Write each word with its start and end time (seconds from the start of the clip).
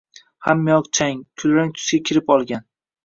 Hammayoq 0.45 0.87
chang, 0.99 1.21
kulrang 1.43 1.73
tusga 1.77 2.03
kirib 2.09 2.33
olgan 2.37 2.67